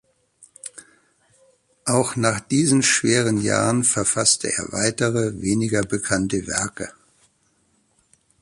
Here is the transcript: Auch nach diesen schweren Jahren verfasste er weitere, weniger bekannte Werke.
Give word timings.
Auch 1.85 2.15
nach 2.15 2.39
diesen 2.39 2.81
schweren 2.81 3.39
Jahren 3.39 3.83
verfasste 3.83 4.51
er 4.51 4.71
weitere, 4.73 5.43
weniger 5.43 5.83
bekannte 5.83 6.47
Werke. 6.47 6.91